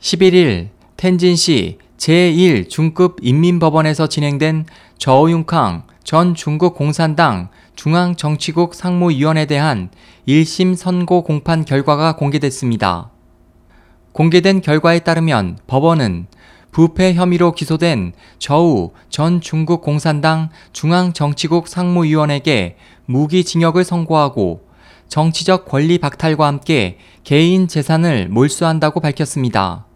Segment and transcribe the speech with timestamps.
[0.00, 4.64] 11일 텐진시 제1중급 인민법원에서 진행된
[4.96, 9.90] 저우융캉 전 중국 공산당 중앙정치국 상무위원에 대한
[10.26, 13.10] 1심 선고 공판 결과가 공개됐습니다.
[14.12, 16.26] 공개된 결과에 따르면 법원은
[16.72, 24.66] 부패 혐의로 기소된 저우 전 중국 공산당 중앙정치국 상무위원에게 무기징역을 선고하고
[25.08, 29.89] 정치적 권리 박탈과 함께 개인 재산을 몰수한다고 밝혔습니다.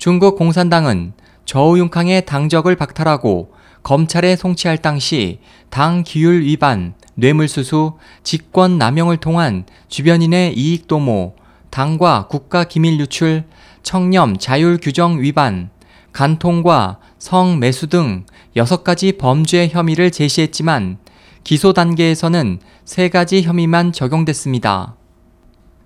[0.00, 1.12] 중국 공산당은
[1.44, 3.52] 저우융캉의 당적을 박탈하고
[3.82, 11.34] 검찰에 송치할 당시 당 기율 위반, 뇌물수수, 직권 남용을 통한 주변인의 이익 도모,
[11.68, 13.44] 당과 국가 기밀 유출,
[13.82, 15.68] 청렴 자율 규정 위반,
[16.14, 18.24] 간통과 성 매수 등
[18.56, 20.96] 6가지 범죄 혐의를 제시했지만
[21.44, 24.96] 기소 단계에서는 3가지 혐의만 적용됐습니다.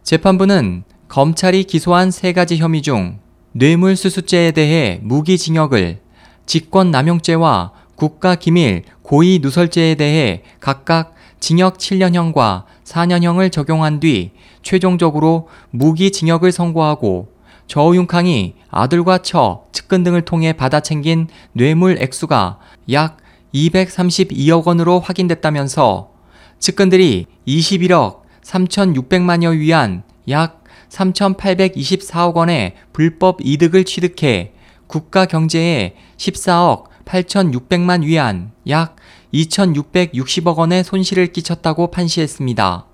[0.04, 3.23] 재판부는 검찰이 기소한 3가지 혐의 중
[3.56, 6.00] 뇌물수수죄에 대해 무기징역을,
[6.44, 17.28] 직권남용죄와 국가기밀 고의 누설죄에 대해 각각 징역 7년형과 4년형을 적용한 뒤 최종적으로 무기징역을 선고하고
[17.68, 22.58] 저우융캉이 아들과 처, 측근 등을 통해 받아 챙긴 뇌물 액수가
[22.90, 23.18] 약
[23.54, 26.10] 232억 원으로 확인됐다면서
[26.58, 30.63] 측근들이 21억 3,600만여 위안 약
[30.94, 34.52] 3,824억 원의 불법 이득을 취득해
[34.86, 38.96] 국가 경제에 14억 8,600만 위안 약
[39.32, 42.86] 2,660억 원의 손실을 끼쳤다고 판시했습니다.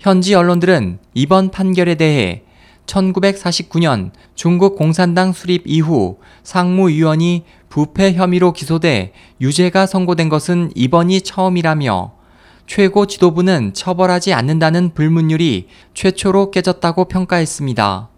[0.00, 2.42] 현지 언론들은 이번 판결에 대해
[2.86, 12.23] 1949년 중국 공산당 수립 이후 상무위원이 부패 혐의로 기소돼 유죄가 선고된 것은 이번이 처음이라며
[12.66, 18.08] 최고 지도부는 처벌하지 않는다는 불문율이 최초로 깨졌다고 평가했습니다.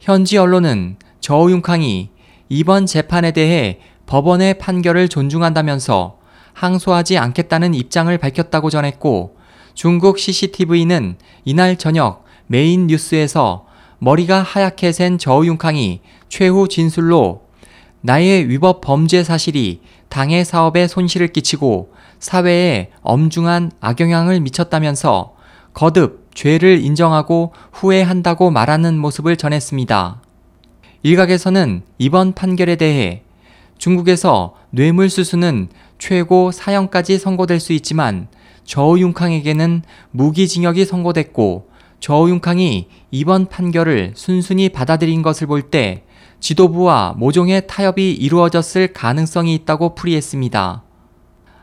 [0.00, 2.10] 현지 언론은 저우융캉이
[2.48, 6.18] 이번 재판에 대해 법원의 판결을 존중한다면서
[6.54, 9.36] 항소하지 않겠다는 입장을 밝혔다고 전했고
[9.74, 13.66] 중국 CCTV는 이날 저녁 메인 뉴스에서
[13.98, 17.41] 머리가 하얗게 센 저우융캉이 최후 진술로
[18.02, 25.34] 나의 위법 범죄 사실이 당의 사업에 손실을 끼치고 사회에 엄중한 악영향을 미쳤다면서
[25.72, 30.20] 거듭 죄를 인정하고 후회한다고 말하는 모습을 전했습니다.
[31.04, 33.22] 일각에서는 이번 판결에 대해
[33.78, 38.28] 중국에서 뇌물수수는 최고 사형까지 선고될 수 있지만
[38.64, 41.70] 저우융캉에게는 무기징역이 선고됐고
[42.00, 46.02] 저우융캉이 이번 판결을 순순히 받아들인 것을 볼 때
[46.42, 50.82] 지도부와 모종의 타협이 이루어졌을 가능성이 있다고 풀이했습니다.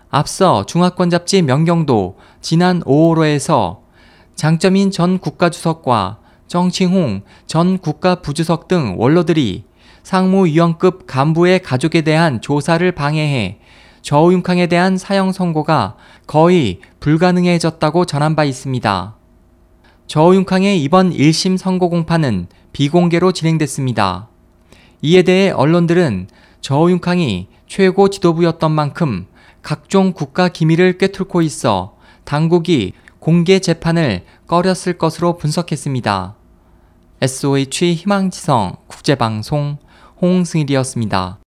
[0.10, 3.80] 앞서 중화권 잡지 명경도 지난 5월호에서
[4.36, 9.66] 장점인 전 국가주석과 정칭홍 전 국가부주석 등 원로들이
[10.04, 13.60] 상무위원급 간부의 가족에 대한 조사를 방해해
[14.02, 19.16] 저우융캉에 대한 사형 선고가 거의 불가능해졌다고 전한 바 있습니다.
[20.08, 24.29] 저우융캉의 이번 1심 선고 공판은 비공개로 진행됐습니다.
[25.02, 26.28] 이에 대해 언론들은
[26.62, 29.28] 저우융캉이 최고 지도부였던 만큼
[29.62, 31.96] 각종 국가 기밀을 꿰뚫고 있어
[32.26, 36.36] 당국이 공개 재판을 꺼렸을 것으로 분석했습니다.
[37.22, 39.78] SOH 희망지성 국제방송
[40.22, 41.40] 홍승일이었습니다.